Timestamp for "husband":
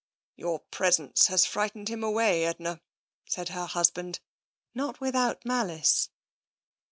3.67-4.19